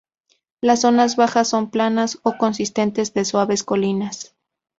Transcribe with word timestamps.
Las 0.61 0.81
zonas 0.81 1.15
bajas 1.15 1.47
son 1.47 1.69
planas 1.69 2.17
o 2.23 2.35
consisten 2.39 2.91
de 2.93 3.23
suaves 3.23 3.63
colinas. 3.63 4.35